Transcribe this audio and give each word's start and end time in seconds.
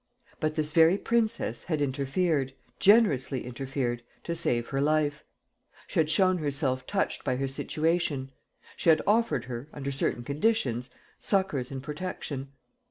But 0.39 0.55
this 0.55 0.71
very 0.71 0.97
princess 0.97 1.61
had 1.65 1.79
interfered, 1.79 2.53
generously 2.79 3.45
interfered, 3.45 4.01
to 4.23 4.33
save 4.33 4.69
her 4.69 4.81
life; 4.81 5.23
she 5.85 5.99
had 5.99 6.09
shown 6.09 6.39
herself 6.39 6.87
touched 6.87 7.23
by 7.23 7.35
her 7.35 7.47
situation; 7.47 8.31
she 8.75 8.89
had 8.89 9.03
offered 9.05 9.45
her, 9.45 9.67
under 9.71 9.91
certain 9.91 10.23
conditions, 10.23 10.89
succours 11.19 11.69
and 11.69 11.83
protection. 11.83 12.47